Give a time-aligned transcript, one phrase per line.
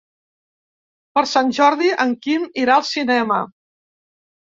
[1.19, 3.43] Per Sant Jordi en Quim irà al cinema.